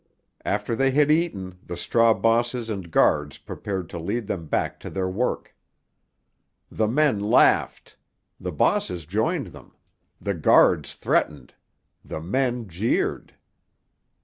[0.43, 4.89] After they had eaten, the straw bosses and guards prepared to lead them back to
[4.89, 5.55] their work.
[6.71, 7.97] The men laughed.
[8.39, 9.75] The bosses joined them.
[10.19, 11.53] The guards threatened.
[12.03, 13.35] The men jeered.